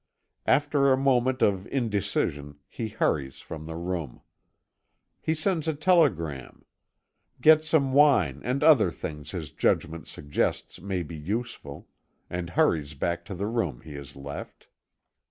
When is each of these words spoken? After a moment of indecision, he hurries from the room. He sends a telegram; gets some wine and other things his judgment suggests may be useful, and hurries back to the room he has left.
After 0.47 0.91
a 0.91 0.97
moment 0.97 1.43
of 1.43 1.67
indecision, 1.67 2.57
he 2.67 2.87
hurries 2.87 3.39
from 3.39 3.67
the 3.67 3.75
room. 3.75 4.21
He 5.19 5.35
sends 5.35 5.67
a 5.67 5.75
telegram; 5.75 6.65
gets 7.39 7.69
some 7.69 7.93
wine 7.93 8.41
and 8.43 8.63
other 8.63 8.89
things 8.89 9.29
his 9.29 9.51
judgment 9.51 10.07
suggests 10.07 10.81
may 10.81 11.03
be 11.03 11.15
useful, 11.17 11.87
and 12.31 12.49
hurries 12.49 12.95
back 12.95 13.23
to 13.25 13.35
the 13.35 13.45
room 13.45 13.81
he 13.81 13.93
has 13.93 14.15
left. 14.15 14.69